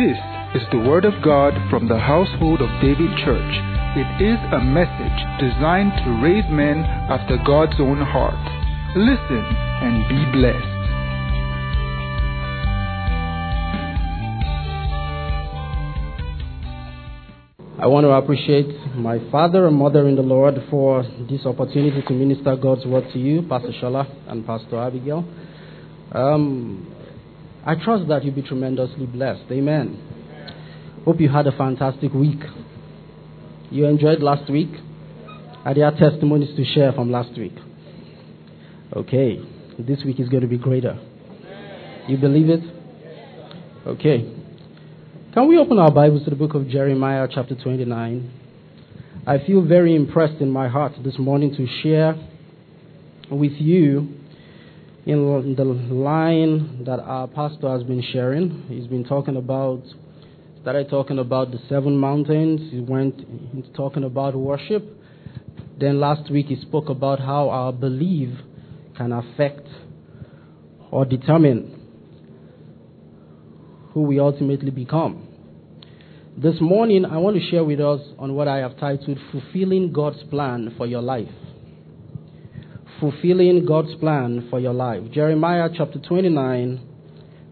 [0.00, 0.16] This
[0.54, 3.52] is the Word of God from the household of David Church.
[4.00, 6.78] It is a message designed to raise men
[7.12, 8.40] after God's own heart.
[8.96, 10.80] Listen and be blessed.
[17.78, 22.12] I want to appreciate my father and mother in the Lord for this opportunity to
[22.14, 25.26] minister God's word to you, Pastor Shola and Pastor Abigail.
[26.12, 26.89] Um,
[27.64, 29.44] I trust that you'll be tremendously blessed.
[29.50, 29.98] Amen.
[31.04, 32.40] Hope you had a fantastic week.
[33.70, 34.70] You enjoyed last week?
[35.64, 37.54] Are there testimonies to share from last week?
[38.94, 39.38] Okay.
[39.78, 40.98] This week is going to be greater.
[42.08, 42.60] You believe it?
[43.86, 44.34] Okay.
[45.34, 48.30] Can we open our Bibles to the book of Jeremiah, chapter 29?
[49.26, 52.14] I feel very impressed in my heart this morning to share
[53.30, 54.19] with you
[55.06, 58.64] in the line that our pastor has been sharing.
[58.68, 59.82] He's been talking about,
[60.60, 62.70] started talking about the seven mountains.
[62.70, 63.18] He went
[63.54, 64.84] into talking about worship.
[65.78, 68.28] Then last week he spoke about how our belief
[68.96, 69.66] can affect
[70.90, 71.76] or determine
[73.94, 75.26] who we ultimately become.
[76.36, 80.22] This morning, I want to share with us on what I have titled Fulfilling God's
[80.30, 81.28] Plan for Your Life.
[83.00, 85.10] Fulfilling God's Plan for Your Life.
[85.10, 86.86] Jeremiah chapter 29,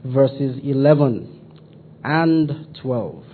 [0.04, 1.40] verses 11
[2.04, 3.24] and 12.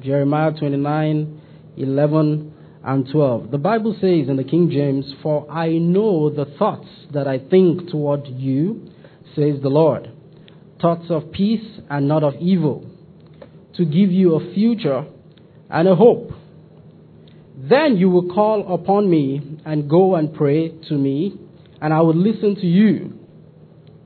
[0.00, 1.40] Jeremiah 29,
[1.76, 3.50] 11 and 12.
[3.50, 7.90] The Bible says in the King James, For I know the thoughts that I think
[7.90, 8.88] toward you,
[9.34, 10.12] says the Lord,
[10.80, 12.88] thoughts of peace and not of evil,
[13.76, 15.06] to give you a future
[15.70, 16.30] and a hope.
[17.68, 21.38] Then you will call upon me and go and pray to me,
[21.80, 23.18] and I will listen to you.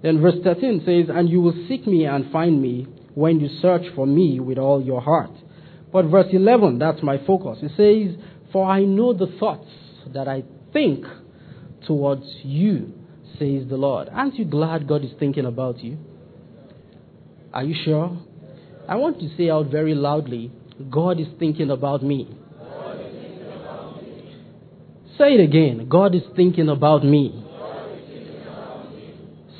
[0.03, 3.83] Then verse 13 says, And you will seek me and find me when you search
[3.97, 5.33] for me with all your heart.
[5.93, 7.59] But verse 11, that's my focus.
[7.63, 9.69] It says, For I know the thoughts
[10.15, 11.05] that I think
[11.87, 12.93] towards you,
[13.39, 14.09] says the Lord.
[14.13, 15.99] Aren't you glad God is thinking about you?
[17.53, 18.19] Are you sure?
[18.89, 20.53] I want to say out very loudly
[20.91, 22.29] God is thinking about me.
[25.19, 25.89] Say it again.
[25.89, 27.45] God is thinking about me.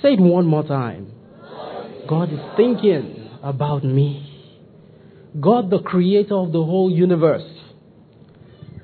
[0.01, 1.13] Say it one more time.
[2.09, 4.25] God is thinking about me.
[5.41, 7.43] God, the creator of the whole universe,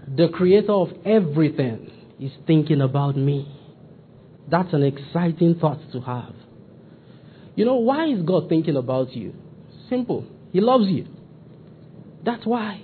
[0.08, 3.48] the creator of everything, is thinking about me.
[4.50, 6.34] That's an exciting thought to have.
[7.54, 9.32] You know, why is God thinking about you?
[9.88, 10.26] Simple.
[10.52, 11.06] He loves you.
[12.24, 12.82] That's why.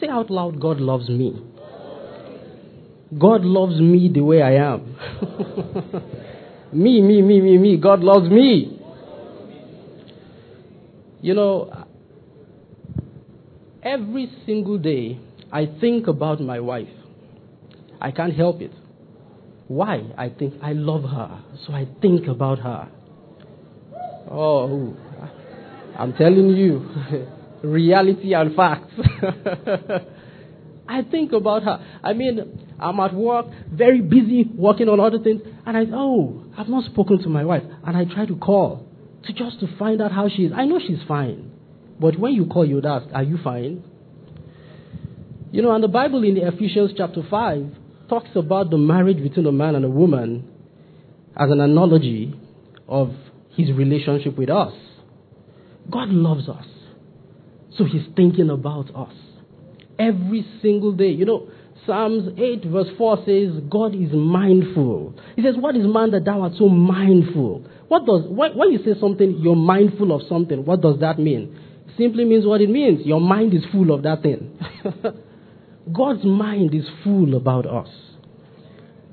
[0.00, 1.40] Say out loud, God loves me.
[3.18, 4.96] God loves me the way I am.
[6.72, 7.76] me, me, me, me, me.
[7.76, 8.78] God loves me.
[11.20, 11.86] You know,
[13.82, 15.18] every single day
[15.52, 16.88] I think about my wife.
[18.00, 18.72] I can't help it.
[19.66, 20.02] Why?
[20.16, 22.88] I think I love her, so I think about her.
[24.30, 24.96] Oh,
[25.98, 26.88] I'm telling you,
[27.62, 28.92] reality and facts.
[30.88, 31.84] I think about her.
[32.02, 36.68] I mean, I'm at work, very busy working on other things, and I oh, I've
[36.68, 38.86] not spoken to my wife, and I try to call
[39.24, 40.52] to just to find out how she is.
[40.54, 41.52] I know she's fine,
[42.00, 43.84] but when you call, you'd ask, "Are you fine?"
[45.52, 47.66] You know, and the Bible in the Ephesians chapter five
[48.08, 50.48] talks about the marriage between a man and a woman
[51.36, 52.34] as an analogy
[52.88, 53.12] of
[53.56, 54.72] his relationship with us.
[55.90, 56.66] God loves us.
[57.76, 59.14] So he's thinking about us
[59.98, 61.10] every single day.
[61.10, 61.48] You know,
[61.86, 65.14] Psalms 8, verse 4 says, God is mindful.
[65.36, 67.64] He says, What is man that thou art so mindful?
[67.88, 71.58] What does, when you say something, you're mindful of something, what does that mean?
[72.00, 73.06] simply means what it means.
[73.06, 74.58] Your mind is full of that thing.
[75.92, 77.88] God's mind is full about us.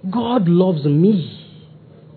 [0.10, 1.44] God loves me.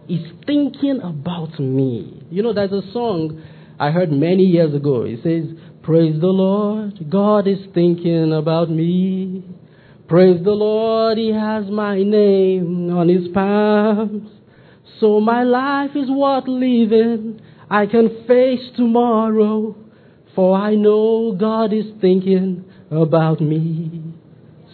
[0.06, 2.22] He's thinking about me.
[2.30, 3.42] You know, there's a song
[3.78, 5.02] I heard many years ago.
[5.02, 9.44] It says, Praise the Lord, God is thinking about me.
[10.10, 14.28] Praise the Lord, He has my name on His palms.
[14.98, 17.40] So my life is worth living.
[17.70, 19.76] I can face tomorrow,
[20.34, 24.02] for I know God is thinking about me.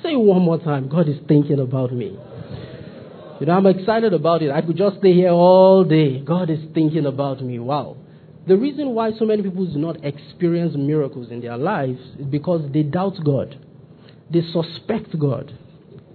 [0.03, 2.19] Say one more time God is thinking about me.
[3.39, 4.51] You know, I'm excited about it.
[4.51, 6.21] I could just stay here all day.
[6.21, 7.59] God is thinking about me.
[7.59, 7.99] Wow.
[8.49, 12.63] The reason why so many people do not experience miracles in their lives is because
[12.73, 13.66] they doubt God.
[14.31, 15.57] They suspect God.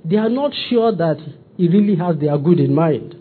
[0.03, 1.17] They are not sure that
[1.57, 3.15] He really has their good in mind.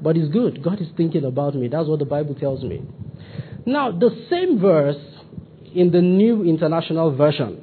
[0.00, 0.62] But it's good.
[0.62, 1.68] God is thinking about me.
[1.68, 2.82] That's what the Bible tells me.
[3.66, 4.96] Now, the same verse
[5.74, 7.62] in the New International Version,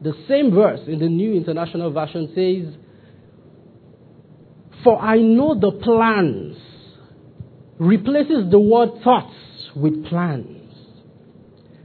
[0.00, 2.74] the same verse in the New International Version says,
[4.82, 6.56] For I know the plans,
[7.78, 9.34] replaces the word thoughts
[9.76, 10.54] with plans.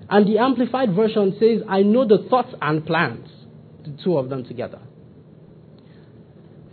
[0.10, 3.28] And the Amplified Version says, I know the thoughts and plans,
[3.84, 4.80] the two of them together.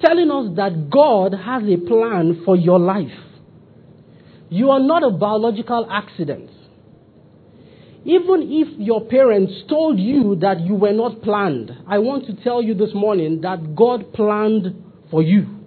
[0.03, 3.09] Telling us that God has a plan for your life.
[4.49, 6.51] You are not a biological accident.
[8.05, 12.63] Even if your parents told you that you were not planned, I want to tell
[12.63, 15.59] you this morning that God planned for you.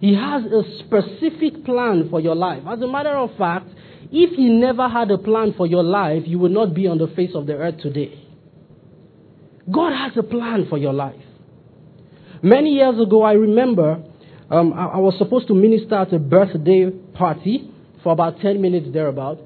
[0.00, 2.62] He has a specific plan for your life.
[2.68, 3.68] As a matter of fact,
[4.12, 7.08] if He never had a plan for your life, you would not be on the
[7.08, 8.19] face of the earth today.
[9.70, 11.20] God has a plan for your life.
[12.42, 14.02] Many years ago, I remember
[14.50, 17.70] um, I, I was supposed to minister at a birthday party
[18.02, 19.38] for about 10 minutes thereabout.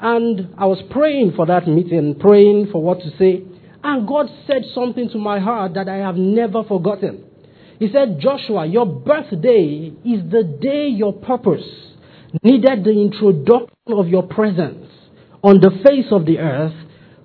[0.00, 3.42] And I was praying for that meeting, praying for what to say.
[3.84, 7.24] And God said something to my heart that I have never forgotten.
[7.78, 11.64] He said, Joshua, your birthday is the day your purpose
[12.42, 14.86] needed the introduction of your presence
[15.42, 16.74] on the face of the earth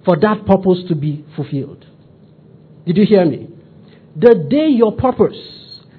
[0.04, 1.86] for that purpose to be fulfilled.
[2.88, 3.50] Did you hear me?
[4.16, 5.36] The day your purpose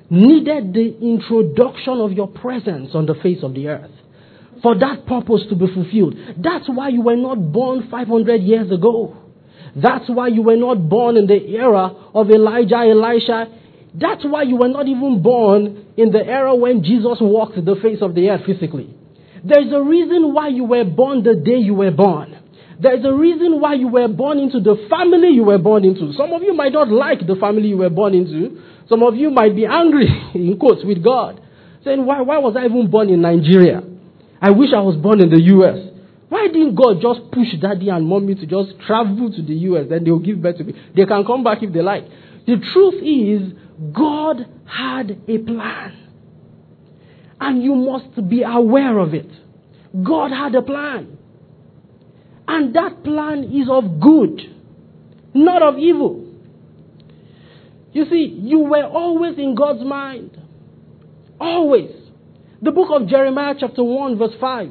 [0.08, 3.90] needed the introduction of your presence on the face of the earth
[4.62, 6.14] for that purpose to be fulfilled.
[6.38, 9.16] That's why you were not born 500 years ago.
[9.76, 13.46] That's why you were not born in the era of Elijah, Elisha.
[13.94, 17.98] That's why you were not even born in the era when Jesus walked the face
[18.00, 18.94] of the earth physically.
[19.44, 22.37] There's a reason why you were born the day you were born.
[22.80, 26.12] There's a reason why you were born into the family you were born into.
[26.12, 28.62] Some of you might not like the family you were born into.
[28.88, 31.40] Some of you might be angry, in quotes, with God.
[31.84, 33.82] Saying, why, why was I even born in Nigeria?
[34.40, 35.88] I wish I was born in the US.
[36.28, 39.86] Why didn't God just push daddy and mommy to just travel to the US?
[39.88, 40.74] Then they'll give birth to me.
[40.94, 42.04] They can come back if they like.
[42.46, 43.52] The truth is,
[43.92, 45.96] God had a plan.
[47.40, 49.30] And you must be aware of it.
[50.02, 51.17] God had a plan.
[52.48, 54.40] And that plan is of good,
[55.34, 56.24] not of evil.
[57.92, 60.36] You see, you were always in God's mind.
[61.38, 61.90] Always.
[62.62, 64.70] The book of Jeremiah, chapter 1, verse 5,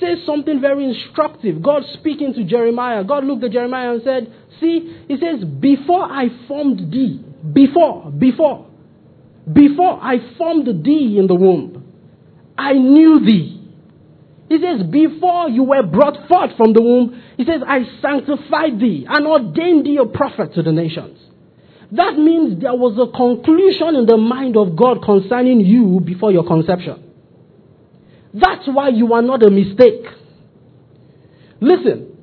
[0.00, 1.62] says something very instructive.
[1.62, 3.04] God speaking to Jeremiah.
[3.04, 8.66] God looked at Jeremiah and said, See, he says, Before I formed thee, before, before,
[9.50, 11.92] before I formed thee in the womb,
[12.58, 13.53] I knew thee.
[14.48, 19.06] He says, Before you were brought forth from the womb, he says, I sanctified thee
[19.08, 21.18] and ordained thee a prophet to the nations.
[21.92, 26.46] That means there was a conclusion in the mind of God concerning you before your
[26.46, 27.02] conception.
[28.34, 30.04] That's why you are not a mistake.
[31.60, 32.16] Listen,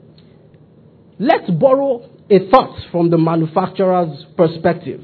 [1.20, 5.02] let's borrow a thought from the manufacturer's perspective.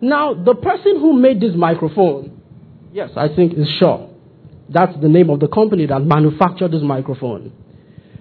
[0.00, 2.42] Now, the person who made this microphone,
[2.92, 4.10] yes, I think is Shure.
[4.68, 7.52] That's the name of the company that manufactured this microphone.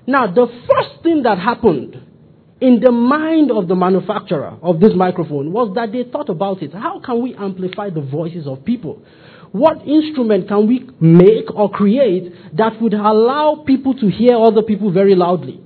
[0.06, 2.02] Now, the first thing that happened
[2.62, 6.74] in the mind of the manufacturer of this microphone was that they thought about it.
[6.74, 9.02] How can we amplify the voices of people?
[9.52, 14.92] What instrument can we make or create that would allow people to hear other people
[14.92, 15.62] very loudly?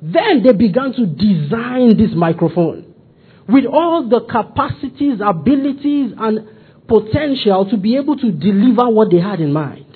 [0.00, 2.94] Then they began to design this microphone
[3.48, 6.48] with all the capacities, abilities, and
[6.86, 9.87] potential to be able to deliver what they had in mind.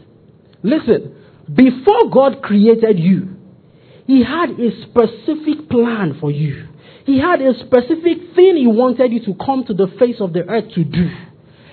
[0.62, 1.14] Listen,
[1.52, 3.36] before God created you,
[4.06, 6.68] He had a specific plan for you.
[7.04, 10.48] He had a specific thing He wanted you to come to the face of the
[10.48, 11.10] earth to do.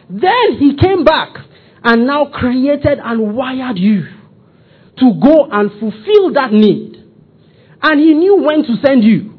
[0.09, 1.29] Then He came back
[1.83, 4.05] and now created and wired you
[4.97, 6.95] to go and fulfill that need.
[7.81, 9.35] And He knew when to send you.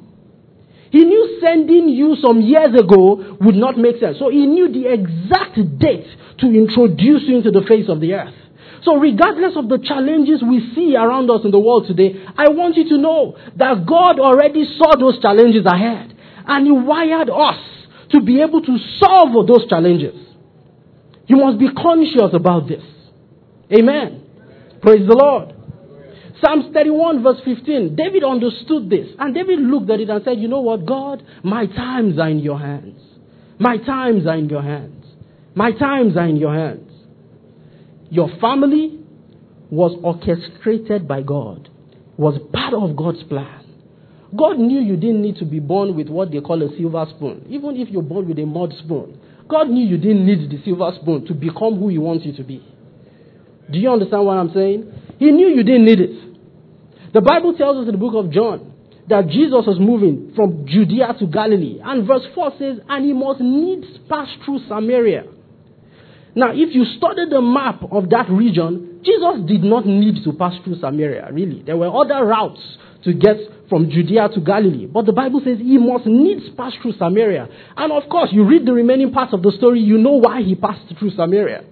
[0.91, 4.19] He knew sending you some years ago would not make sense.
[4.19, 6.07] So He knew the exact date
[6.39, 8.35] to introduce you into the face of the earth.
[8.83, 12.77] So, regardless of the challenges we see around us in the world today, I want
[12.77, 17.61] you to know that God already saw those challenges ahead and He wired us
[18.13, 20.17] to be able to solve those challenges.
[21.27, 22.83] You must be conscious about this.
[23.73, 24.25] Amen.
[24.83, 25.55] Praise the Lord.
[26.43, 27.95] Psalms 31, verse 15.
[27.95, 29.09] David understood this.
[29.19, 31.23] And David looked at it and said, You know what, God?
[31.45, 33.01] My times are in your hands.
[33.59, 35.05] My times are in your hands.
[35.55, 36.90] My times are in your hands.
[38.11, 38.99] Your family
[39.71, 41.69] was orchestrated by God,
[42.17, 43.65] was part of God's plan.
[44.37, 47.47] God knew you didn't need to be born with what they call a silver spoon,
[47.49, 49.19] even if you're born with a mud spoon.
[49.49, 52.45] God knew you didn't need the silver spoon to become who He wants you to
[52.45, 52.65] be.
[53.71, 54.93] Do you understand what I'm saying?
[55.19, 57.13] He knew you didn't need it.
[57.13, 58.73] The Bible tells us in the book of John
[59.09, 61.81] that Jesus was moving from Judea to Galilee.
[61.83, 65.25] And verse 4 says, and he must needs pass through Samaria.
[66.35, 70.55] Now, if you study the map of that region, Jesus did not need to pass
[70.63, 71.63] through Samaria, really.
[71.63, 72.61] There were other routes
[73.05, 73.37] to get
[73.69, 74.87] from Judea to Galilee.
[74.87, 77.49] But the Bible says he must needs pass through Samaria.
[77.77, 80.55] And of course, you read the remaining parts of the story, you know why he
[80.55, 81.65] passed through Samaria.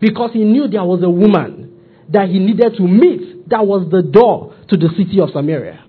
[0.00, 1.80] Because he knew there was a woman
[2.10, 5.84] that he needed to meet that was the door to the city of Samaria.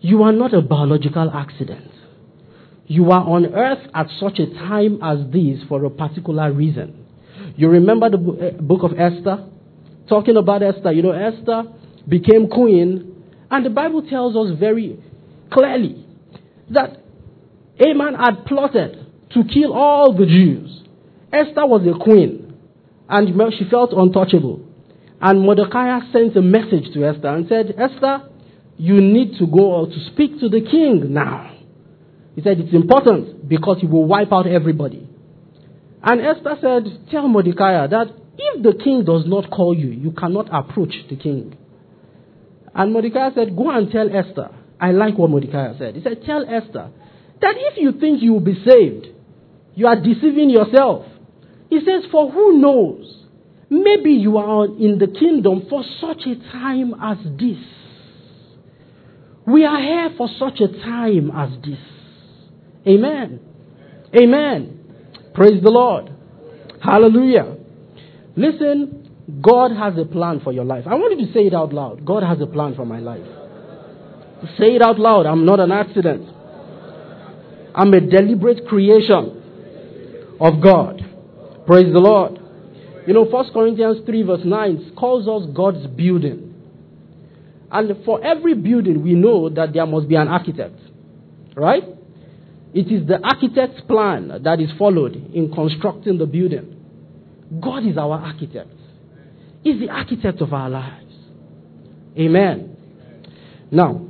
[0.00, 1.91] You are not a biological accident.
[2.92, 7.06] You are on earth at such a time as this for a particular reason.
[7.56, 9.48] You remember the eh, book of Esther?
[10.10, 10.92] Talking about Esther.
[10.92, 11.62] You know, Esther
[12.06, 15.02] became queen, and the Bible tells us very
[15.50, 16.04] clearly
[16.68, 16.98] that
[17.76, 20.82] Haman had plotted to kill all the Jews.
[21.32, 22.58] Esther was a queen,
[23.08, 23.26] and
[23.58, 24.68] she felt untouchable.
[25.18, 28.28] And Mordecai sent a message to Esther and said, Esther,
[28.76, 31.51] you need to go out to speak to the king now.
[32.34, 35.08] He said it's important because he will wipe out everybody.
[36.02, 40.48] And Esther said, Tell Mordecai that if the king does not call you, you cannot
[40.52, 41.56] approach the king.
[42.74, 44.50] And Mordecai said, Go and tell Esther.
[44.80, 45.94] I like what Mordecai said.
[45.94, 46.90] He said, Tell Esther
[47.40, 49.08] that if you think you will be saved,
[49.74, 51.06] you are deceiving yourself.
[51.70, 53.18] He says, For who knows?
[53.68, 57.58] Maybe you are in the kingdom for such a time as this.
[59.46, 61.78] We are here for such a time as this.
[62.86, 63.40] Amen.
[64.14, 64.78] Amen.
[65.34, 66.12] Praise the Lord.
[66.82, 67.56] Hallelujah.
[68.36, 69.10] Listen,
[69.40, 70.84] God has a plan for your life.
[70.86, 72.04] I want you to say it out loud.
[72.04, 73.24] God has a plan for my life.
[74.58, 75.26] Say it out loud.
[75.26, 76.28] I'm not an accident.
[77.74, 81.00] I'm a deliberate creation of God.
[81.66, 82.38] Praise the Lord.
[83.06, 86.54] You know, 1 Corinthians 3, verse 9 calls us God's building.
[87.70, 90.78] And for every building, we know that there must be an architect.
[91.56, 91.84] Right?
[92.74, 96.76] It is the architect's plan that is followed in constructing the building.
[97.60, 98.70] God is our architect.
[99.62, 101.14] He's the architect of our lives.
[102.18, 102.76] Amen.
[103.70, 104.08] Now,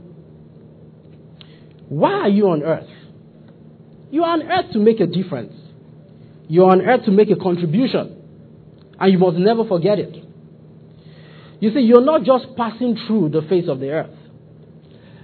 [1.88, 2.88] why are you on earth?
[4.10, 5.54] You are on earth to make a difference.
[6.48, 8.16] You are on earth to make a contribution.
[8.98, 10.24] And you must never forget it.
[11.60, 14.16] You see, you're not just passing through the face of the earth.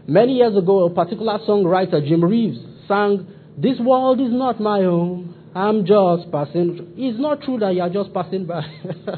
[0.07, 3.27] Many years ago, a particular songwriter, Jim Reeves, sang,
[3.57, 5.35] This world is not my home.
[5.55, 6.95] I'm just passing.
[6.97, 8.63] It's not true that you are just passing by.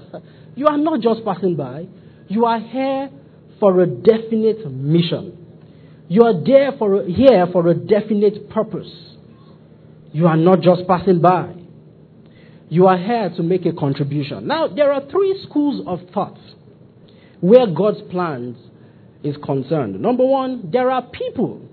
[0.55, 1.87] you are not just passing by.
[2.29, 3.11] You are here
[3.59, 5.37] for a definite mission.
[6.09, 8.91] You are there for a, here for a definite purpose.
[10.13, 11.55] You are not just passing by.
[12.69, 14.47] You are here to make a contribution.
[14.47, 16.39] Now, there are three schools of thought
[17.41, 18.57] where God's plans
[19.23, 20.01] is concerned.
[20.01, 21.70] Number one, there are people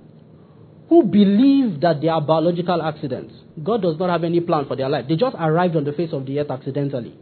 [0.89, 3.33] who believe that they are biological accidents.
[3.63, 5.05] God does not have any plan for their life.
[5.09, 7.13] They just arrived on the face of the earth accidentally.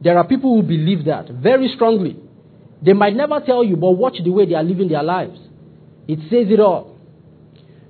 [0.00, 2.16] There are people who believe that very strongly.
[2.82, 5.38] They might never tell you, but watch the way they are living their lives.
[6.08, 6.98] It says it all.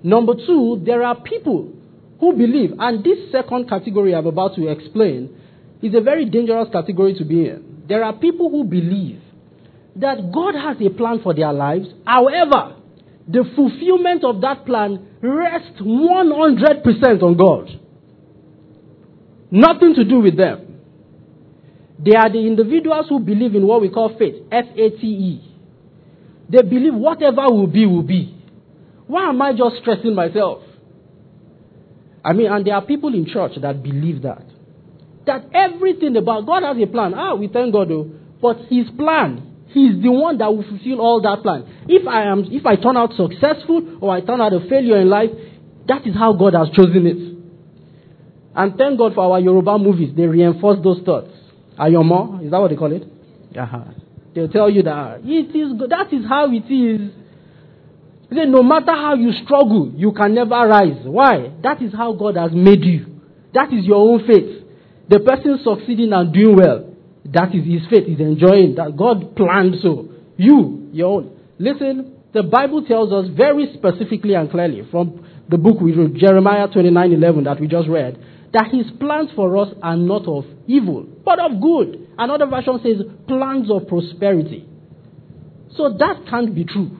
[0.02, 1.72] Number two, there are people
[2.20, 5.34] who believe, and this second category I'm about to explain
[5.82, 7.84] is a very dangerous category to be in.
[7.88, 9.20] There are people who believe
[9.96, 11.86] that God has a plan for their lives.
[12.06, 12.76] However,
[13.26, 17.80] the fulfillment of that plan rests 100% on God.
[19.50, 20.82] Nothing to do with them.
[21.98, 25.54] They are the individuals who believe in what we call faith, F A T E.
[26.50, 28.36] They believe whatever will be, will be.
[29.06, 30.62] Why am I just stressing myself?
[32.24, 34.44] I mean, and there are people in church that believe that.
[35.26, 37.14] That everything about God has a plan.
[37.14, 38.10] Ah, we thank God though.
[38.42, 41.66] But his plan, he's the one that will fulfill all that plan.
[41.88, 45.10] If I am if I turn out successful or I turn out a failure in
[45.10, 45.30] life,
[45.88, 47.34] that is how God has chosen it.
[48.56, 50.14] And thank God for our Yoruba movies.
[50.16, 51.30] They reinforce those thoughts.
[51.78, 53.02] Ayanmo, is that what they call it?
[53.58, 53.84] Uh-huh.
[54.34, 57.10] They'll tell you that it is that is how it is.
[58.32, 61.02] Say, no matter how you struggle, you can never rise.
[61.04, 61.52] Why?
[61.62, 63.20] That is how God has made you.
[63.52, 64.64] That is your own faith.
[65.08, 66.93] The person succeeding and doing well,
[67.32, 70.08] that is his faith, is enjoying that God planned so.
[70.36, 71.40] You, your own.
[71.58, 76.68] Listen, the Bible tells us very specifically and clearly from the book we read, Jeremiah
[76.68, 78.18] 29 11, that we just read,
[78.52, 82.08] that his plans for us are not of evil, but of good.
[82.18, 84.66] Another version says plans of prosperity.
[85.76, 86.96] So that can't be true.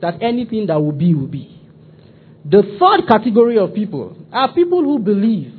[0.00, 1.60] That anything that will be, will be.
[2.44, 5.52] The third category of people are people who believe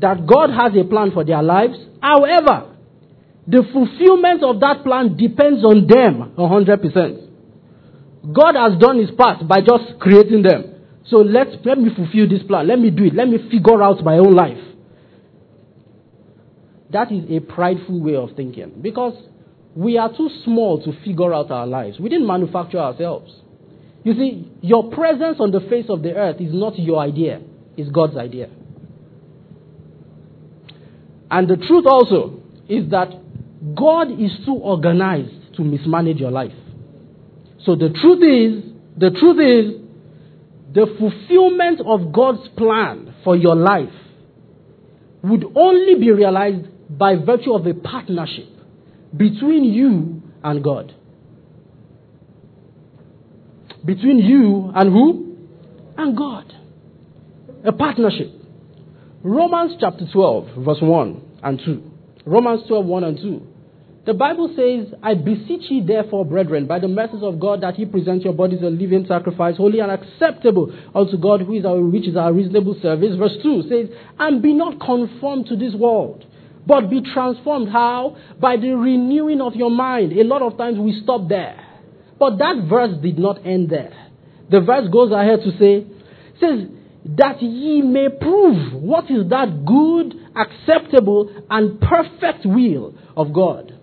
[0.00, 1.74] that God has a plan for their lives.
[2.00, 2.71] However,
[3.46, 7.22] the fulfillment of that plan depends on them 100%.
[8.32, 10.72] God has done his part by just creating them.
[11.06, 12.68] So let, let me fulfill this plan.
[12.68, 13.14] Let me do it.
[13.14, 14.62] Let me figure out my own life.
[16.90, 19.14] That is a prideful way of thinking because
[19.74, 21.98] we are too small to figure out our lives.
[21.98, 23.32] We didn't manufacture ourselves.
[24.04, 27.40] You see, your presence on the face of the earth is not your idea,
[27.76, 28.50] it's God's idea.
[31.30, 33.21] And the truth also is that
[33.74, 36.52] God is too organized to mismanage your life.
[37.64, 39.82] So the truth is, the truth is,
[40.74, 43.92] the fulfillment of God's plan for your life
[45.22, 48.48] would only be realized by virtue of a partnership
[49.16, 50.94] between you and God.
[53.84, 55.36] Between you and who?
[55.96, 56.52] And God.
[57.64, 58.30] A partnership.
[59.22, 61.90] Romans chapter 12, verse 1 and 2.
[62.26, 63.51] Romans 12, 1 and 2.
[64.04, 67.84] The Bible says, I beseech ye therefore, brethren, by the mercies of God, that ye
[67.84, 72.08] present your bodies a living sacrifice, holy and acceptable unto God, who is our, which
[72.08, 73.16] is our reasonable service.
[73.16, 76.24] Verse 2 says, And be not conformed to this world,
[76.66, 77.68] but be transformed.
[77.68, 78.16] How?
[78.40, 80.12] By the renewing of your mind.
[80.18, 81.64] A lot of times we stop there.
[82.18, 83.96] But that verse did not end there.
[84.50, 85.86] The verse goes ahead to say,
[86.40, 86.68] says,
[87.04, 93.78] that ye may prove what is that good, acceptable, and perfect will of God.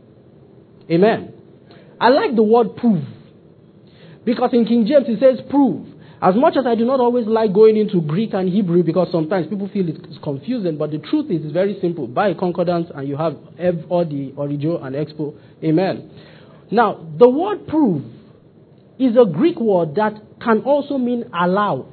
[0.91, 1.34] Amen.
[2.00, 3.03] I like the word prove.
[4.25, 5.88] Because in King James it says prove.
[6.22, 9.48] As much as I do not always like going into Greek and Hebrew because sometimes
[9.48, 12.08] people feel it's confusing, but the truth is it's very simple.
[12.08, 13.38] Buy a concordance and you have
[13.89, 15.34] all the original and expo.
[15.63, 16.12] Amen.
[16.72, 18.03] Now, the word prove
[19.00, 21.88] is a Greek word that can also mean allow.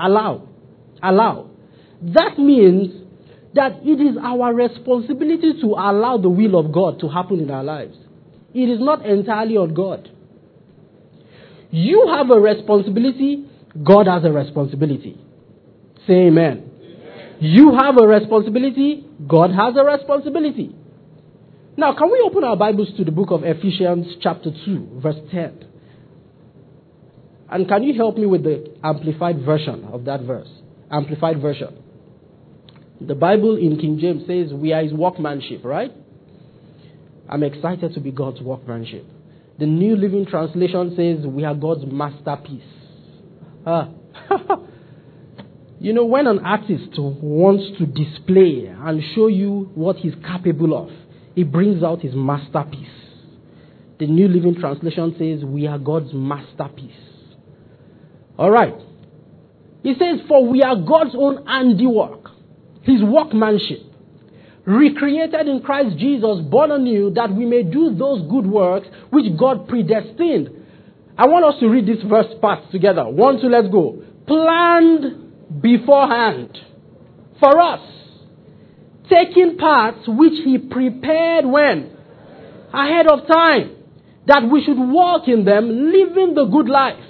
[0.00, 0.48] Allow.
[1.02, 1.50] Allow.
[2.00, 3.07] That means
[3.58, 7.64] that it is our responsibility to allow the will of God to happen in our
[7.64, 7.96] lives.
[8.54, 10.08] It is not entirely on God.
[11.70, 13.46] You have a responsibility,
[13.82, 15.20] God has a responsibility.
[16.06, 16.70] Say amen.
[16.70, 17.36] amen.
[17.40, 20.74] You have a responsibility, God has a responsibility.
[21.76, 25.64] Now, can we open our Bibles to the book of Ephesians, chapter 2, verse 10?
[27.50, 30.48] And can you help me with the amplified version of that verse?
[30.90, 31.76] Amplified version.
[33.00, 35.92] The Bible in King James says we are his workmanship, right?
[37.28, 39.06] I'm excited to be God's workmanship.
[39.58, 42.62] The New Living Translation says we are God's masterpiece.
[43.66, 43.90] Ah.
[45.80, 50.90] you know, when an artist wants to display and show you what he's capable of,
[51.34, 52.88] he brings out his masterpiece.
[53.98, 56.92] The New Living Translation says we are God's masterpiece.
[58.38, 58.74] All right.
[59.82, 62.17] He says, For we are God's own handiwork,
[62.88, 63.82] his workmanship,
[64.64, 69.68] recreated in Christ Jesus, born anew, that we may do those good works which God
[69.68, 70.50] predestined.
[71.16, 73.08] I want us to read this verse part together.
[73.08, 74.02] One, two, let's go.
[74.26, 76.56] Planned beforehand
[77.40, 77.80] for us,
[79.08, 81.96] taking parts which He prepared when?
[82.72, 83.76] Ahead of time,
[84.26, 87.02] that we should walk in them, living the good life,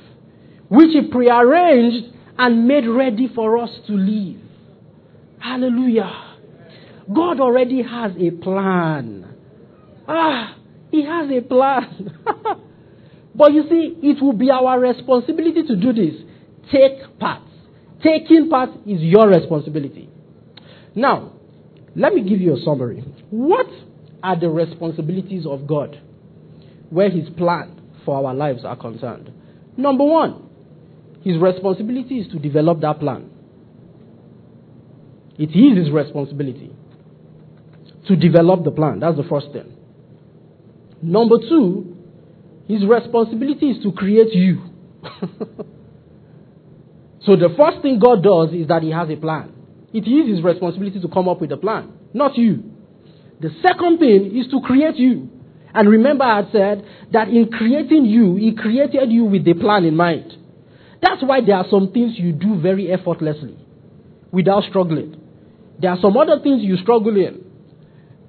[0.68, 4.47] which He prearranged and made ready for us to live.
[5.40, 6.36] Hallelujah.
[7.14, 9.34] God already has a plan.
[10.06, 10.56] Ah,
[10.90, 12.16] He has a plan.
[13.34, 16.14] but you see, it will be our responsibility to do this.
[16.70, 17.42] Take part.
[18.02, 20.08] Taking part is your responsibility.
[20.94, 21.32] Now,
[21.96, 23.02] let me give you a summary.
[23.30, 23.66] What
[24.22, 26.00] are the responsibilities of God
[26.90, 29.32] where His plan for our lives are concerned?
[29.76, 30.48] Number one,
[31.22, 33.30] His responsibility is to develop that plan.
[35.38, 36.72] It is His responsibility
[38.08, 39.00] to develop the plan.
[39.00, 39.76] That's the first thing.
[41.02, 41.96] Number two,
[42.66, 44.62] his responsibility is to create you.
[47.24, 49.52] so the first thing God does is that he has a plan.
[49.92, 52.64] It is his responsibility to come up with a plan, not you.
[53.40, 55.30] The second thing is to create you.
[55.72, 59.84] And remember, I had said that in creating you, he created you with the plan
[59.84, 60.34] in mind.
[61.00, 63.56] That's why there are some things you do very effortlessly
[64.32, 65.27] without struggling.
[65.80, 67.44] There are some other things you struggle in.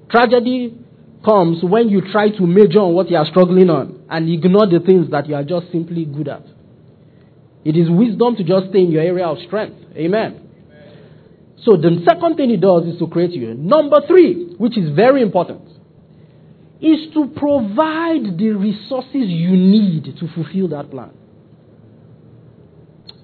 [0.10, 0.78] Tragedy
[1.26, 4.80] comes when you try to major on what you are struggling on and ignore the
[4.86, 6.46] things that you are just simply good at.
[7.66, 9.78] It is wisdom to just stay in your area of strength.
[9.96, 10.50] Amen.
[11.66, 13.54] So the second thing he does is to create you.
[13.54, 15.62] Number three, which is very important,
[16.80, 21.12] is to provide the resources you need to fulfill that plan.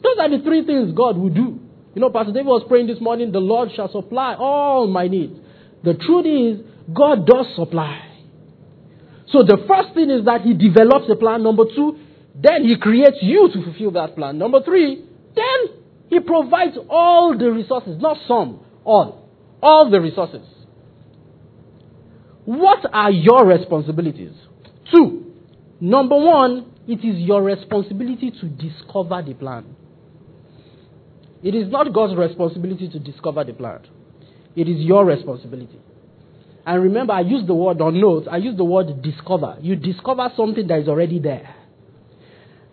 [0.03, 1.59] Those are the three things God will do.
[1.95, 5.39] You know, Pastor David was praying this morning, the Lord shall supply all my needs.
[5.83, 8.01] The truth is, God does supply.
[9.29, 11.41] So the first thing is that He develops a plan.
[11.41, 11.97] Number two,
[12.35, 14.37] then He creates you to fulfill that plan.
[14.37, 15.05] Number three,
[15.35, 15.77] then
[16.09, 19.29] He provides all the resources, not some, all.
[19.63, 20.45] All the resources.
[22.43, 24.33] What are your responsibilities?
[24.93, 25.33] Two,
[25.79, 29.75] number one, it is your responsibility to discover the plan.
[31.45, 33.81] It is not God's responsibility to discover the plan.
[34.55, 35.79] It is your responsibility.
[36.65, 39.55] And remember, I use the word on notes, I use the word discover.
[39.61, 41.55] You discover something that is already there.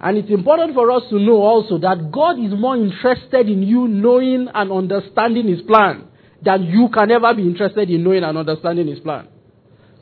[0.01, 3.87] And it's important for us to know also that God is more interested in you
[3.89, 6.09] knowing and understanding His plan
[6.41, 9.29] than you can ever be interested in knowing and understanding His plan.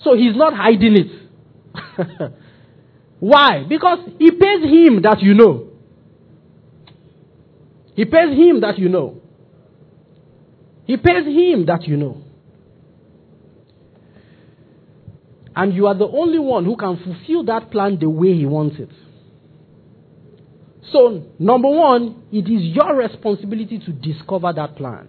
[0.04, 2.32] So He's not hiding it.
[3.18, 3.64] Why?
[3.68, 5.69] Because He pays Him that you know.
[8.00, 9.20] He pays Him that you know.
[10.86, 12.22] He pays Him that you know.
[15.54, 18.76] And you are the only one who can fulfill that plan the way He wants
[18.78, 18.88] it.
[20.90, 25.06] So, number one, it is your responsibility to discover that plan.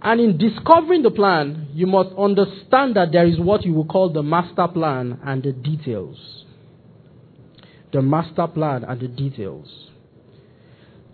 [0.00, 4.10] And in discovering the plan, you must understand that there is what you will call
[4.10, 6.43] the master plan and the details.
[7.94, 9.68] The master plan and the details.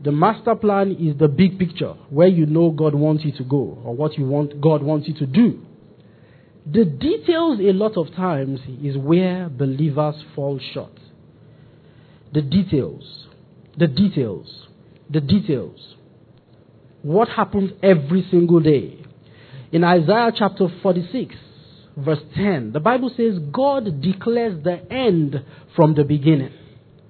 [0.02, 3.82] The master plan is the big picture where you know God wants you to go
[3.84, 5.60] or what you want God wants you to do.
[6.64, 10.98] The details, a lot of times, is where believers fall short.
[12.32, 13.26] The details,
[13.76, 14.46] the details,
[15.10, 15.96] the details.
[17.02, 19.04] What happens every single day?
[19.70, 21.34] In Isaiah chapter 46,
[21.98, 25.44] verse 10, the Bible says God declares the end
[25.76, 26.54] from the beginning.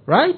[0.07, 0.37] Right?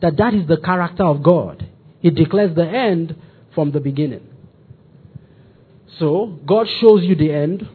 [0.00, 1.68] That that is the character of God.
[2.00, 3.14] He declares the end
[3.54, 4.28] from the beginning.
[5.98, 7.68] So, God shows you the end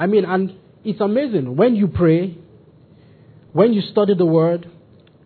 [0.00, 2.38] I mean, and it's amazing when you pray,
[3.52, 4.66] when you study the word,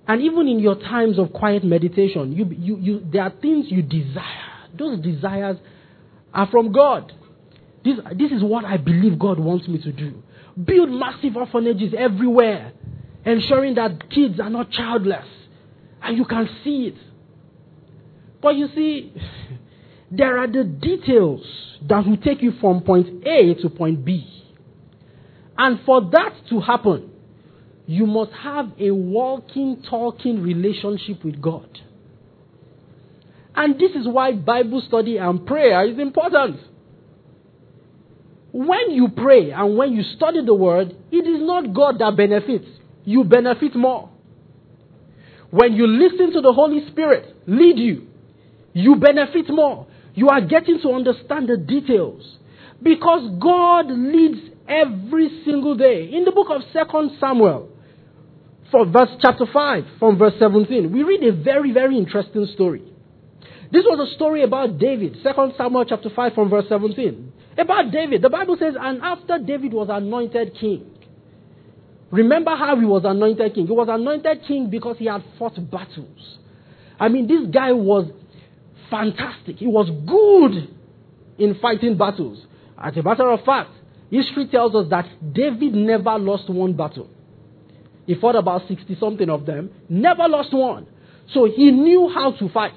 [0.08, 3.82] and even in your times of quiet meditation, you, you, you, there are things you
[3.82, 4.50] desire.
[4.76, 5.58] Those desires
[6.34, 7.12] are from God.
[7.84, 10.24] This, this is what I believe God wants me to do.
[10.62, 12.72] Build massive orphanages everywhere,
[13.24, 15.26] ensuring that kids are not childless.
[16.02, 16.96] And you can see it.
[18.42, 19.12] But you see,
[20.10, 21.44] there are the details
[21.88, 24.30] that will take you from point A to point B.
[25.56, 27.10] And for that to happen,
[27.86, 31.80] you must have a walking, talking relationship with God.
[33.54, 36.58] And this is why Bible study and prayer is important.
[38.52, 42.66] When you pray and when you study the word, it is not God that benefits.
[43.04, 44.10] You benefit more.
[45.50, 48.08] When you listen to the Holy Spirit lead you,
[48.72, 49.86] you benefit more.
[50.14, 52.22] You are getting to understand the details.
[52.82, 56.10] Because God leads every single day.
[56.12, 57.70] In the book of Second Samuel,
[58.70, 62.82] for verse chapter 5, from verse 17, we read a very, very interesting story.
[63.70, 67.32] This was a story about David, Second Samuel chapter 5, from verse 17.
[67.56, 68.22] About David.
[68.22, 70.90] The Bible says, and after David was anointed king,
[72.14, 73.66] remember how he was anointed king?
[73.66, 76.38] He was anointed king because he had fought battles.
[76.98, 78.10] I mean, this guy was
[78.90, 79.56] fantastic.
[79.56, 80.68] He was good
[81.38, 82.46] in fighting battles.
[82.82, 83.70] As a matter of fact,
[84.10, 87.08] History tells us that David never lost one battle.
[88.06, 90.86] He fought about 60 something of them, never lost one.
[91.32, 92.74] So he knew how to fight.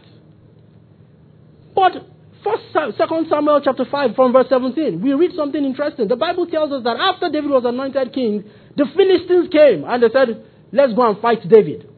[1.75, 1.93] But
[2.43, 6.07] first, Second Samuel chapter 5 from verse 17, we read something interesting.
[6.07, 8.45] The Bible tells us that after David was anointed king,
[8.77, 11.89] the Philistines came and they said, let's go and fight David.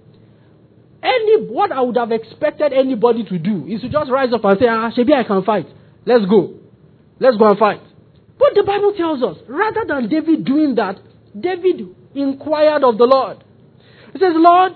[1.04, 4.60] Any, what I would have expected anybody to do is to just rise up and
[4.60, 5.68] say, ah, Shebi, I can fight.
[6.06, 6.56] Let's go.
[7.20, 7.82] Let's go and fight.
[8.38, 10.98] But the Bible tells us, rather than David doing that,
[11.38, 13.44] David inquired of the Lord.
[14.14, 14.74] He says, Lord,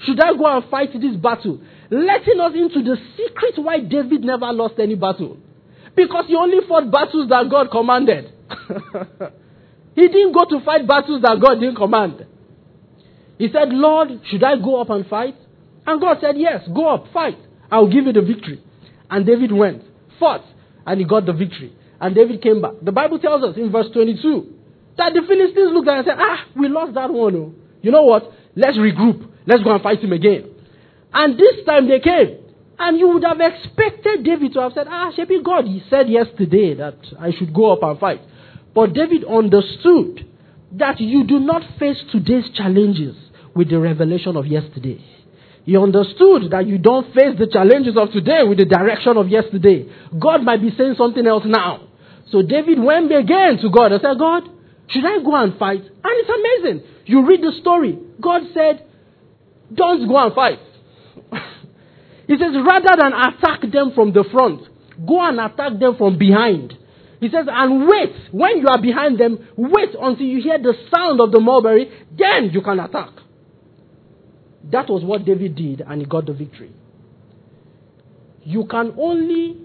[0.00, 1.60] should I go and fight this battle?
[1.90, 5.38] Letting us into the secret why David never lost any battle.
[5.94, 8.32] Because he only fought battles that God commanded.
[9.96, 12.26] he didn't go to fight battles that God didn't command.
[13.38, 15.36] He said, Lord, should I go up and fight?
[15.86, 17.38] And God said, Yes, go up, fight.
[17.70, 18.62] I'll give you the victory.
[19.10, 19.82] And David went,
[20.18, 20.44] fought,
[20.86, 21.74] and he got the victory.
[22.00, 22.72] And David came back.
[22.82, 24.52] The Bible tells us in verse 22
[24.98, 27.34] that the Philistines looked at and said, Ah, we lost that one.
[27.36, 27.54] Oh.
[27.82, 28.30] You know what?
[28.54, 29.28] Let's regroup.
[29.46, 30.50] Let's go and fight him again.
[31.12, 32.38] And this time they came.
[32.78, 36.74] And you would have expected David to have said, Ah, Shebi God, he said yesterday
[36.74, 38.20] that I should go up and fight.
[38.76, 40.28] But David understood
[40.72, 43.16] that you do not face today's challenges
[43.54, 45.02] with the revelation of yesterday.
[45.64, 49.88] He understood that you don't face the challenges of today with the direction of yesterday.
[50.20, 51.88] God might be saying something else now.
[52.30, 54.42] So David went again to God and said, God,
[54.88, 55.80] should I go and fight?
[55.80, 56.86] And it's amazing.
[57.06, 57.98] You read the story.
[58.20, 58.84] God said,
[59.72, 60.58] don't go and fight.
[62.26, 64.68] he says, rather than attack them from the front,
[65.08, 66.76] go and attack them from behind.
[67.20, 68.14] He says, and wait.
[68.30, 72.50] When you are behind them, wait until you hear the sound of the mulberry, then
[72.52, 73.10] you can attack.
[74.70, 76.72] That was what David did, and he got the victory.
[78.42, 79.58] You can only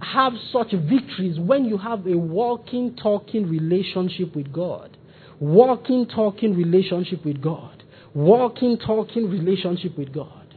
[0.00, 4.96] have such victories when you have a walking, talking relationship with God.
[5.40, 7.82] Walking, talking relationship with God.
[8.14, 10.54] Walking, talking relationship with God.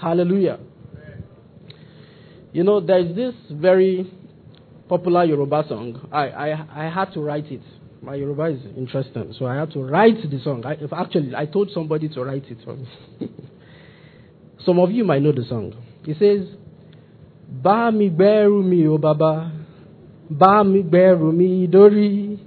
[0.00, 0.58] Hallelujah.
[2.52, 4.10] You know, there's this very
[4.88, 6.08] popular Yoruba song.
[6.12, 7.62] I, I, I had to write it.
[8.02, 10.64] My Yoruba is interesting, so I had to write the song.
[10.66, 12.88] I, actually, I told somebody to write it for me.
[14.64, 15.72] Some of you might know the song.
[16.06, 16.48] It says,
[17.62, 19.50] Bá mi gbẹ́rù mi o bàbá,
[20.30, 22.38] bá mi gbẹ́rù mi dórí,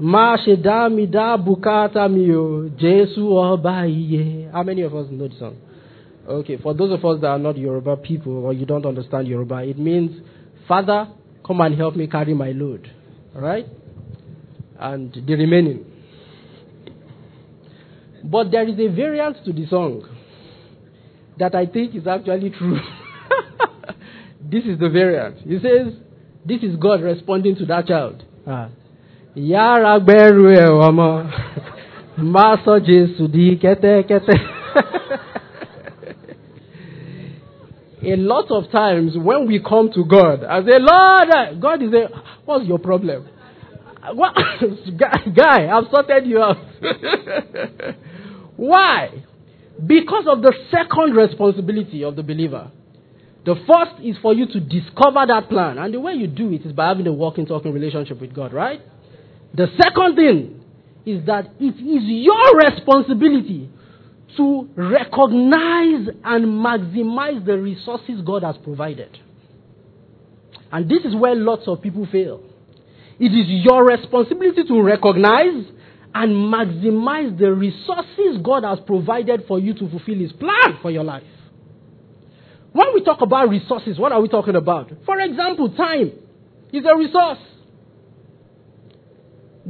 [0.00, 4.48] má dá mi dá bùkátà mi o, Jésù ọba iye.
[4.52, 5.56] How many of us know the song?
[6.28, 9.62] Okay, for those of us that are not Yoruba people or you don't understand Yoruba,
[9.64, 10.10] it means,
[10.66, 11.08] Father,
[11.48, 12.88] come and help me carry my load.
[13.34, 13.66] Right?
[14.78, 15.84] and the remaining.
[18.24, 20.06] But there is a variant to the song
[21.38, 22.78] that I think is actually true.
[24.50, 25.38] this is the variant.
[25.38, 25.94] He says,
[26.44, 28.24] This is God responding to that child.
[28.46, 28.68] Ah.
[29.36, 31.08] Yàrá gbẹ́rù ẹ̀ ọmọ,
[32.34, 34.38] má sọ Jésù di kẹ́tẹ́kẹ́tẹ́.
[38.02, 42.08] A lot of times when we come to God, I say, Lord, God is a,
[42.44, 43.28] what's your problem?
[44.14, 44.34] What?
[45.36, 46.56] Guy, I've sorted you out.
[48.56, 49.24] Why?
[49.84, 52.70] Because of the second responsibility of the believer.
[53.44, 55.78] The first is for you to discover that plan.
[55.78, 58.52] And the way you do it is by having a walking, talking relationship with God,
[58.52, 58.80] right?
[59.54, 60.64] The second thing
[61.06, 63.70] is that it is your responsibility
[64.36, 69.16] to recognize and maximize the resources God has provided.
[70.70, 72.42] And this is where lots of people fail.
[73.18, 75.64] It is your responsibility to recognize
[76.14, 81.04] and maximize the resources God has provided for you to fulfill His plan for your
[81.04, 81.24] life.
[82.72, 84.92] When we talk about resources, what are we talking about?
[85.04, 86.12] For example, time
[86.72, 87.38] is a resource.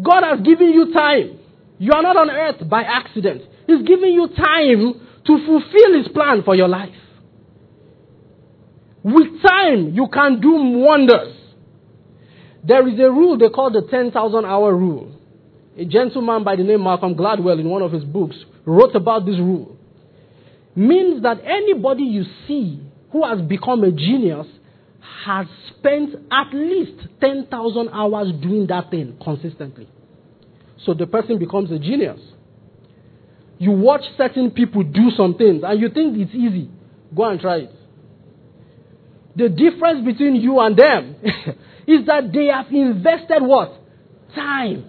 [0.03, 1.39] God has given you time.
[1.79, 3.43] You are not on earth by accident.
[3.67, 6.95] He's giving you time to fulfill His plan for your life.
[9.05, 11.35] With time, you can do wonders.
[12.65, 15.15] There is a rule they call the 10,000 hour rule.
[15.79, 19.39] A gentleman by the name Malcolm Gladwell in one of his books wrote about this
[19.39, 19.77] rule.
[20.75, 24.47] Means that anybody you see who has become a genius
[25.25, 29.89] has spent at least 10,000 hours doing that thing consistently.
[30.85, 32.21] So the person becomes a genius.
[33.59, 36.71] You watch certain people do some things and you think it's easy.
[37.15, 37.73] Go and try it.
[39.37, 41.17] The difference between you and them
[41.87, 43.73] is that they have invested what?
[44.35, 44.85] Time.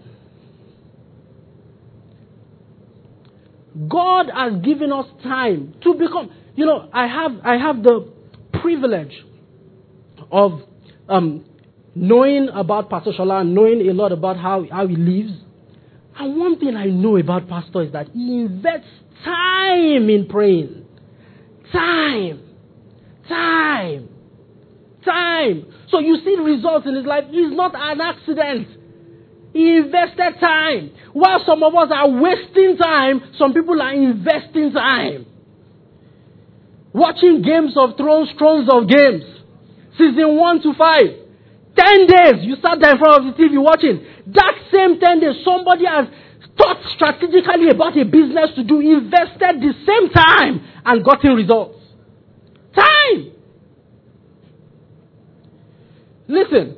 [3.88, 6.32] God has given us time to become.
[6.56, 8.12] You know, I have I have the
[8.62, 9.14] privilege
[10.32, 10.62] of
[11.08, 11.46] um,
[11.96, 15.34] knowing about Pastor Shola and knowing a lot about how, how he lives.
[16.20, 18.90] And one thing I know about Pastor is that he invests
[19.24, 20.86] time in praying.
[21.72, 22.42] Time.
[23.26, 24.10] Time.
[25.06, 25.66] Time.
[25.90, 27.24] So you see the results in his life.
[27.30, 28.68] It's not an accident.
[29.54, 30.92] He invested time.
[31.14, 35.26] While some of us are wasting time, some people are investing time.
[36.92, 39.24] Watching Games of Thrones, Thrones of Games,
[39.98, 41.06] season 1 to 5.
[41.78, 44.06] 10 days, you sat there in front of the TV watching.
[44.34, 46.08] That same 10 days, somebody has
[46.58, 51.80] thought strategically about a business to do, invested the same time, and gotten results.
[52.76, 53.32] Time!
[56.28, 56.76] Listen,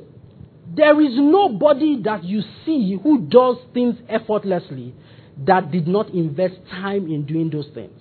[0.74, 4.94] there is nobody that you see who does things effortlessly
[5.46, 7.98] that did not invest time in doing those things.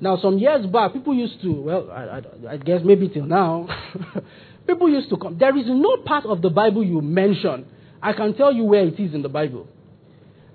[0.00, 2.02] Now, some years back, people used to, well, I,
[2.48, 3.68] I, I guess maybe till now,
[4.66, 5.38] people used to come.
[5.38, 7.66] There is no part of the Bible you mention.
[8.02, 9.68] I can tell you where it is in the Bible.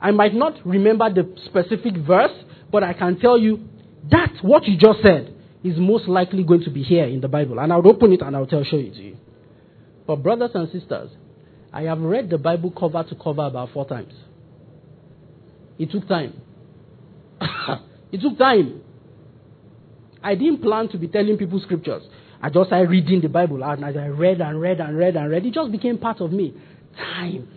[0.02, 2.34] I might not remember the specific verse,
[2.72, 3.68] but I can tell you
[4.12, 5.34] that what you just said
[5.64, 7.60] is most likely going to be here in the Bible.
[7.60, 9.18] And I'll open it and I'll tell, show it to you.
[10.06, 11.10] But, brothers and sisters,
[11.74, 14.14] I have read the Bible cover to cover about four times.
[15.80, 16.42] It took time.
[18.12, 18.82] it took time.
[20.24, 22.04] I didn't plan to be telling people scriptures.
[22.42, 25.30] I just started reading the Bible, and as I read and read and read and
[25.30, 26.54] read, it just became part of me.
[26.98, 27.48] Time.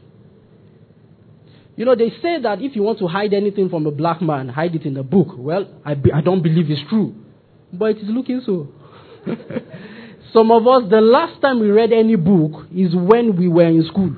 [1.77, 4.49] You know, they say that if you want to hide anything from a black man,
[4.49, 5.29] hide it in a book.
[5.37, 7.15] Well, I, be, I don't believe it's true.
[7.73, 8.69] But it is looking so.
[10.33, 13.85] Some of us, the last time we read any book is when we were in
[13.87, 14.15] school.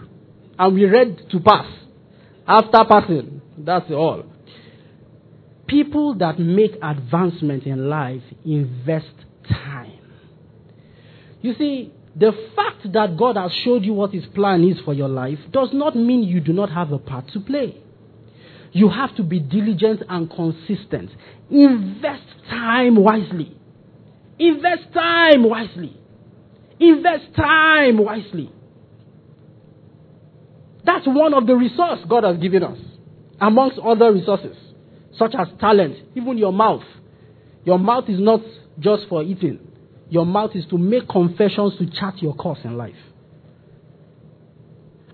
[0.58, 1.66] And we read to pass.
[2.46, 4.24] After passing, that's all.
[5.66, 9.14] People that make advancement in life invest
[9.48, 10.00] time.
[11.40, 15.08] You see, the fact that God has showed you what His plan is for your
[15.08, 17.82] life does not mean you do not have a part to play.
[18.72, 21.10] You have to be diligent and consistent.
[21.50, 23.56] Invest time wisely.
[24.38, 25.96] Invest time wisely.
[26.80, 28.50] Invest time wisely.
[30.84, 32.78] That's one of the resources God has given us,
[33.40, 34.56] amongst other resources,
[35.16, 36.82] such as talent, even your mouth.
[37.64, 38.40] Your mouth is not
[38.80, 39.60] just for eating.
[40.12, 43.02] Your mouth is to make confessions to chart your course in life.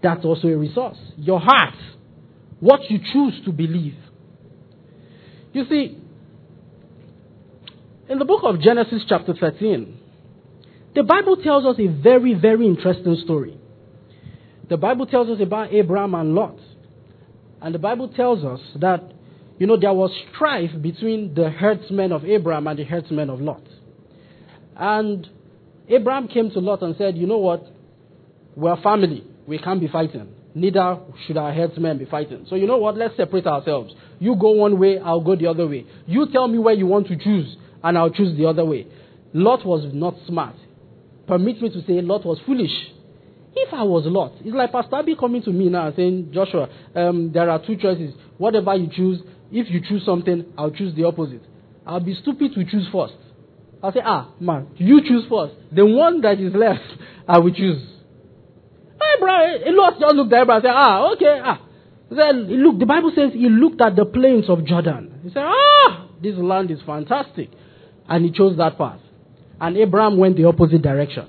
[0.02, 0.96] That's also a resource.
[1.16, 1.76] Your heart,
[2.58, 3.94] what you choose to believe.
[5.52, 5.98] You see,
[8.08, 10.00] in the book of Genesis, chapter 13,
[10.96, 13.56] the Bible tells us a very, very interesting story.
[14.68, 16.58] The Bible tells us about Abraham and Lot.
[17.62, 19.12] And the Bible tells us that,
[19.60, 23.62] you know, there was strife between the herdsmen of Abraham and the herdsmen of Lot.
[24.78, 25.28] And
[25.88, 27.66] Abraham came to Lot and said, You know what?
[28.54, 29.24] We're family.
[29.46, 30.28] We can't be fighting.
[30.54, 32.46] Neither should our headsmen be fighting.
[32.48, 32.96] So, you know what?
[32.96, 33.94] Let's separate ourselves.
[34.18, 35.86] You go one way, I'll go the other way.
[36.06, 38.86] You tell me where you want to choose, and I'll choose the other way.
[39.32, 40.56] Lot was not smart.
[41.26, 42.72] Permit me to say, Lot was foolish.
[43.54, 46.68] If I was Lot, it's like Pastor Abby coming to me now and saying, Joshua,
[46.94, 48.14] um, there are two choices.
[48.38, 51.42] Whatever you choose, if you choose something, I'll choose the opposite.
[51.86, 53.14] I'll be stupid to choose first.
[53.82, 55.54] I'll say, ah, man, you choose first.
[55.72, 56.82] The one that is left,
[57.28, 57.82] I will choose.
[59.16, 61.62] Abraham, Lot just looked at Abraham and said, ah, okay, ah.
[62.08, 65.20] He said, look, the Bible says he looked at the plains of Jordan.
[65.22, 67.50] He said, ah, this land is fantastic.
[68.08, 69.00] And he chose that path.
[69.60, 71.26] And Abraham went the opposite direction.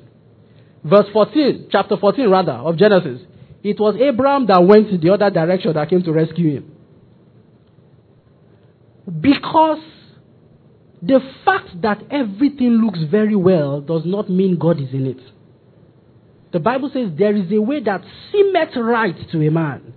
[0.84, 3.22] Verse 14, chapter 14 rather, of Genesis.
[3.62, 6.72] It was Abraham that went the other direction that came to rescue him.
[9.20, 9.80] Because
[11.02, 15.20] the fact that everything looks very well does not mean God is in it.
[16.52, 19.94] The Bible says there is a way that seemeth right to a man,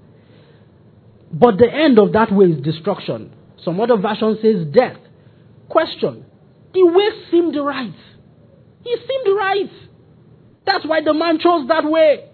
[1.33, 3.33] but the end of that way is destruction.
[3.65, 4.99] Some other version says death.
[5.69, 6.25] Question
[6.75, 7.95] The way seemed right.
[8.85, 9.71] It seemed right.
[10.67, 12.29] That's why the man chose that way.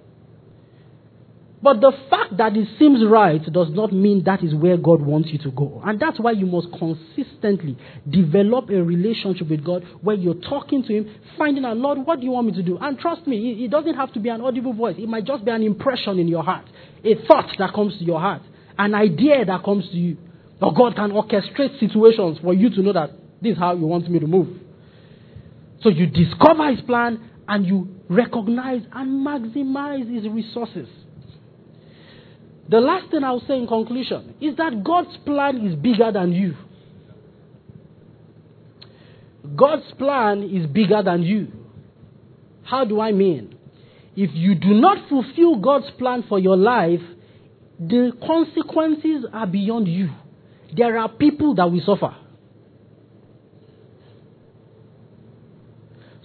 [1.60, 5.30] But the fact that it seems right does not mean that is where God wants
[5.30, 5.82] you to go.
[5.84, 7.76] And that's why you must consistently
[8.08, 12.26] develop a relationship with God where you're talking to Him, finding out, Lord, what do
[12.26, 12.78] you want me to do?
[12.80, 14.96] And trust me, it doesn't have to be an audible voice.
[14.98, 16.66] It might just be an impression in your heart,
[17.04, 18.42] a thought that comes to your heart,
[18.78, 20.16] an idea that comes to you.
[20.62, 23.10] Or God can orchestrate situations for you to know that
[23.42, 24.60] this is how you want me to move.
[25.82, 30.88] So you discover His plan and you recognize and maximize His resources.
[32.68, 36.54] The last thing I'll say in conclusion is that God's plan is bigger than you.
[39.56, 41.48] God's plan is bigger than you.
[42.64, 43.54] How do I mean?
[44.14, 47.00] If you do not fulfill God's plan for your life,
[47.78, 50.10] the consequences are beyond you.
[50.76, 52.14] There are people that will suffer.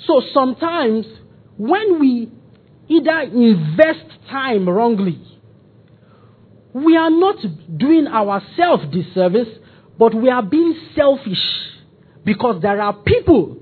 [0.05, 1.05] So sometimes
[1.57, 2.29] when we
[2.89, 5.32] either invest time wrongly
[6.73, 7.37] we are not
[7.77, 9.47] doing ourselves disservice,
[9.97, 11.37] but we are being selfish
[12.25, 13.57] because there are people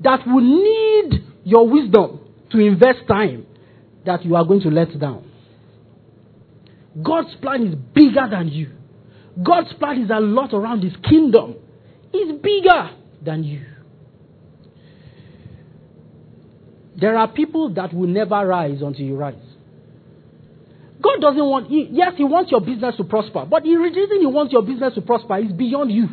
[0.00, 3.46] that will need your wisdom to invest time
[4.04, 5.24] that you are going to let down.
[7.02, 8.70] God's plan is bigger than you.
[9.42, 11.56] God's plan is a lot around His kingdom.
[12.12, 12.90] It's bigger
[13.22, 13.64] than you.
[16.98, 19.34] There are people that will never rise until you rise.
[21.00, 24.26] God doesn't want, he, yes, He wants your business to prosper, but the reason He
[24.26, 26.08] wants your business to prosper is beyond you.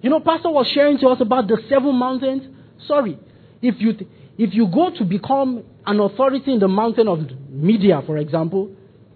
[0.00, 2.44] You know, Pastor was sharing to us about the seven mountains.
[2.86, 3.18] Sorry,
[3.60, 3.96] if you,
[4.38, 7.20] if you go to become an authority in the mountain of
[7.50, 8.74] media, for example,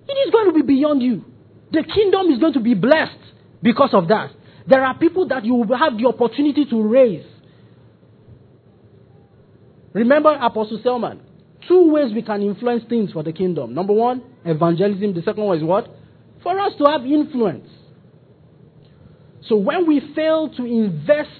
[0.08, 1.24] it is going to be beyond you.
[1.70, 3.18] The kingdom is going to be blessed
[3.62, 4.32] because of that.
[4.66, 7.24] There are people that you will have the opportunity to raise.
[9.92, 11.20] Remember Apostle Selman
[11.68, 13.74] two ways we can influence things for the kingdom.
[13.74, 15.14] Number one, evangelism.
[15.14, 15.88] The second one is what?
[16.42, 17.68] For us to have influence.
[19.48, 21.30] So when we fail to invest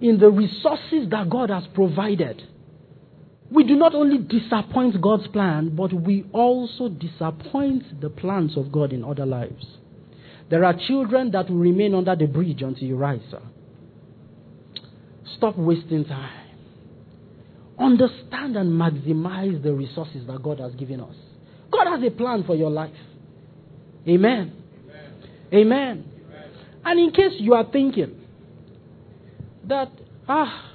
[0.00, 2.42] in the resources that God has provided,
[3.50, 8.92] we do not only disappoint God's plan, but we also disappoint the plans of God
[8.92, 9.66] in other lives.
[10.48, 13.42] There are children that will remain under the bridge until you rise, sir.
[15.36, 16.39] Stop wasting time.
[17.80, 21.14] Understand and maximize the resources that God has given us.
[21.72, 22.92] God has a plan for your life.
[24.06, 24.52] Amen.
[24.84, 25.12] Amen.
[25.52, 26.04] Amen.
[26.28, 26.52] Amen.
[26.84, 28.20] And in case you are thinking
[29.66, 29.90] that,
[30.28, 30.70] ah,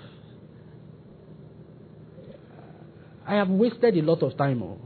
[3.28, 4.64] I have wasted a lot of time.
[4.64, 4.80] Oh.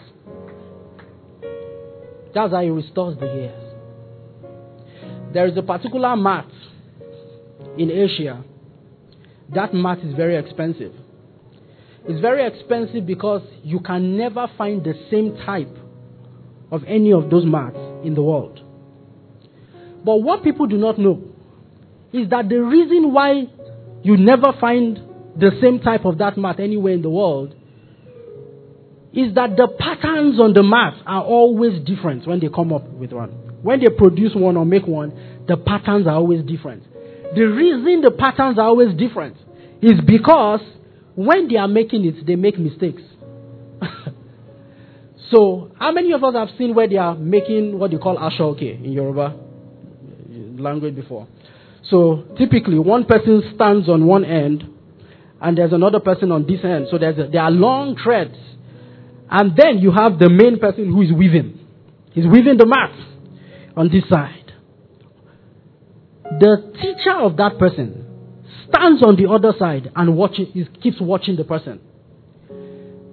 [2.33, 3.73] That's how He restores the years.
[5.33, 6.47] There is a particular mat
[7.77, 8.43] in Asia.
[9.53, 10.93] That mat is very expensive.
[12.07, 15.75] It's very expensive because you can never find the same type
[16.71, 18.59] of any of those mats in the world.
[20.03, 21.21] But what people do not know
[22.11, 23.43] is that the reason why
[24.03, 24.99] you never find
[25.37, 27.53] the same type of that mat anywhere in the world
[29.13, 33.11] is that the patterns on the mat are always different when they come up with
[33.11, 33.29] one.
[33.61, 36.83] When they produce one or make one, the patterns are always different.
[37.35, 39.37] The reason the patterns are always different
[39.81, 40.61] is because
[41.15, 43.01] when they are making it, they make mistakes.
[45.31, 48.41] so, how many of us have seen where they are making what they call aso
[48.55, 49.35] oke in Yoruba?
[50.61, 51.27] language before.
[51.89, 54.63] So typically, one person stands on one end,
[55.41, 56.87] and there's another person on this end.
[56.91, 58.35] So there's a, there are long threads,
[59.29, 61.59] and then you have the main person who is weaving.
[62.13, 62.91] He's weaving the mat
[63.75, 64.37] on this side.
[66.39, 68.00] The teacher of that person
[68.73, 71.79] stands on the other side and watching, he keeps watching the person.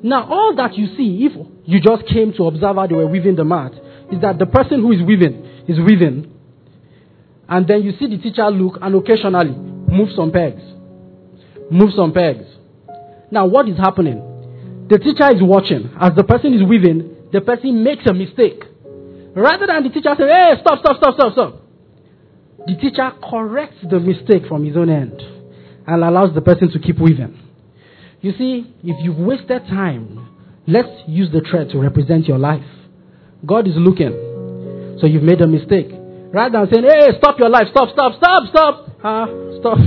[0.02, 1.32] Now, all that you see, if
[1.64, 3.72] you just came to observe how they were weaving the mat,
[4.12, 6.32] is that the person who is weaving is weaving,
[7.48, 10.62] and then you see the teacher look and occasionally move some pegs.
[11.70, 12.44] Move some pegs.
[13.30, 14.86] Now, what is happening?
[14.88, 15.90] The teacher is watching.
[16.00, 18.62] As the person is weaving, the person makes a mistake.
[19.34, 21.62] Rather than the teacher say, hey, stop, stop, stop, stop, stop.
[22.66, 25.37] The teacher corrects the mistake from his own end
[25.88, 27.36] and allows the person to keep weaving.
[28.20, 30.28] You see, if you've wasted time,
[30.66, 32.66] let's use the thread to represent your life.
[33.46, 34.98] God is looking.
[35.00, 35.88] So you've made a mistake.
[36.30, 39.26] Rather than saying, hey, stop your life, stop, stop, stop, stop, uh,
[39.60, 39.78] stop.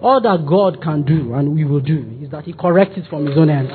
[0.00, 3.26] All that God can do and we will do is that He corrects it from
[3.26, 3.70] His own end.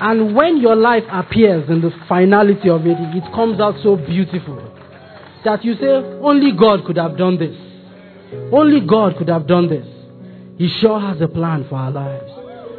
[0.00, 4.56] And when your life appears in the finality of it, it comes out so beautiful
[5.44, 5.92] that you say,
[6.22, 7.54] only God could have done this.
[8.52, 9.86] Only God could have done this.
[10.58, 12.30] He sure has a plan for our lives.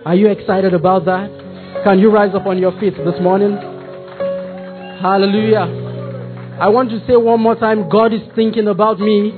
[0.05, 1.29] Are you excited about that?
[1.83, 3.57] Can you rise up on your feet this morning?
[5.01, 5.81] Hallelujah.
[6.59, 9.31] I want to say one more time God is thinking about me.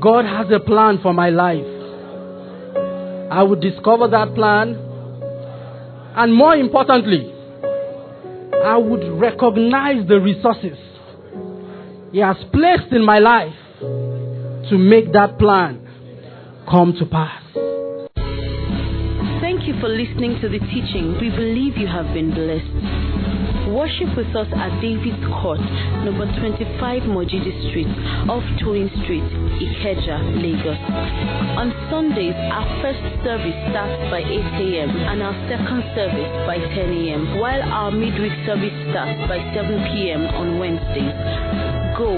[0.00, 1.64] God has a plan for my life.
[3.30, 4.76] I will discover that plan.
[6.16, 7.32] And more importantly,
[8.64, 10.76] I would recognize the resources
[12.12, 13.54] He has placed in my life
[14.70, 15.80] to make that plan
[16.68, 17.42] come to pass.
[19.40, 21.16] Thank you for listening to the teaching.
[21.20, 23.08] We believe you have been blessed.
[23.72, 25.60] Worship with us at David's Court,
[26.04, 27.88] number 25 Mojidi Street,
[28.28, 29.24] off Toyin Street,
[29.60, 30.80] Ikeja, Lagos.
[31.60, 34.88] On Sundays, our first service starts by 8 a.m.
[34.88, 40.24] and our second service by 10 a.m., while our midweek service starts by 7 p.m.
[40.32, 41.12] on Wednesdays.
[41.96, 42.16] Go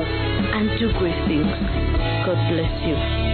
[0.60, 1.46] and do great things.
[2.26, 3.29] God bless you.